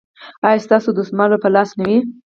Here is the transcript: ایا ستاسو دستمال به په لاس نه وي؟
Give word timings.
ایا 0.47 0.63
ستاسو 0.65 0.89
دستمال 0.97 1.29
به 1.33 1.37
په 1.43 1.49
لاس 1.55 1.69
نه 1.79 1.83
وي؟ 1.89 1.97